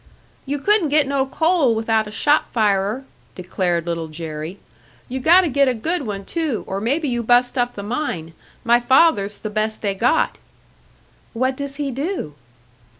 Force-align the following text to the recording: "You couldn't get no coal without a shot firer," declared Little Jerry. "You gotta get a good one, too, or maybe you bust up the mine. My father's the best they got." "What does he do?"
"You 0.47 0.57
couldn't 0.57 0.89
get 0.89 1.05
no 1.05 1.27
coal 1.27 1.75
without 1.75 2.07
a 2.07 2.11
shot 2.11 2.45
firer," 2.51 3.05
declared 3.35 3.85
Little 3.85 4.07
Jerry. 4.07 4.57
"You 5.07 5.19
gotta 5.19 5.47
get 5.47 5.67
a 5.67 5.75
good 5.75 6.07
one, 6.07 6.25
too, 6.25 6.63
or 6.65 6.81
maybe 6.81 7.07
you 7.07 7.21
bust 7.21 7.55
up 7.55 7.75
the 7.75 7.83
mine. 7.83 8.33
My 8.63 8.79
father's 8.79 9.37
the 9.37 9.51
best 9.51 9.83
they 9.83 9.93
got." 9.93 10.39
"What 11.33 11.55
does 11.55 11.75
he 11.75 11.91
do?" 11.91 12.33